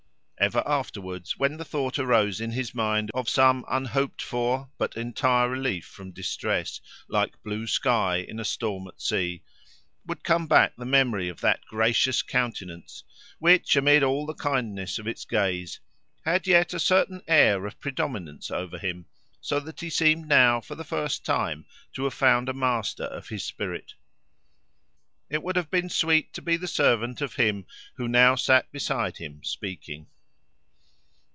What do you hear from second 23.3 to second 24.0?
spirit.